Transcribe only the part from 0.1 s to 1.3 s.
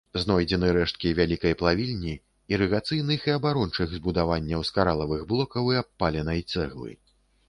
Знойдзены рэшткі